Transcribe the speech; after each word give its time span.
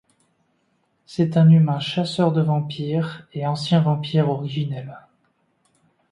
C'est 1.05 1.37
un 1.37 1.47
humain 1.47 1.79
chasseur 1.79 2.31
de 2.31 2.41
vampires 2.41 3.27
et 3.33 3.45
ancien 3.45 3.81
Vampire 3.81 4.27
Originel. 4.29 4.97